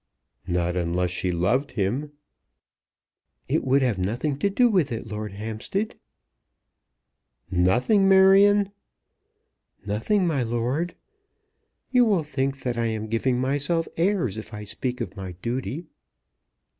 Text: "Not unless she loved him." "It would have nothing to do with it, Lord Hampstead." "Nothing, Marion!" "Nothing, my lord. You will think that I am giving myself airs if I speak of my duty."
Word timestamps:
"Not 0.47 0.75
unless 0.75 1.11
she 1.11 1.31
loved 1.31 1.73
him." 1.73 2.13
"It 3.47 3.63
would 3.63 3.83
have 3.83 3.99
nothing 3.99 4.39
to 4.39 4.49
do 4.49 4.67
with 4.67 4.91
it, 4.91 5.05
Lord 5.05 5.33
Hampstead." 5.33 5.93
"Nothing, 7.51 8.09
Marion!" 8.09 8.71
"Nothing, 9.85 10.25
my 10.25 10.41
lord. 10.41 10.95
You 11.91 12.05
will 12.05 12.23
think 12.23 12.61
that 12.63 12.79
I 12.79 12.87
am 12.87 13.09
giving 13.09 13.39
myself 13.39 13.87
airs 13.95 14.37
if 14.37 14.55
I 14.55 14.63
speak 14.63 15.01
of 15.01 15.15
my 15.15 15.33
duty." 15.33 15.85